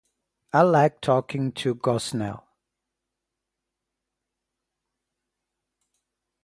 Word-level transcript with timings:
I 0.51 0.63
liked 0.63 1.03
talking 1.03 1.51
to 1.51 1.75
Gosnell. 1.75 2.41